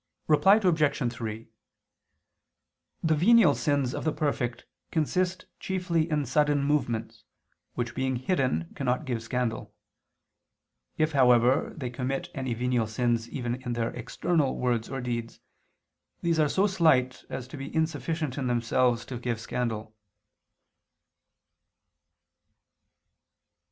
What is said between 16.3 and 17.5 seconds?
are so slight as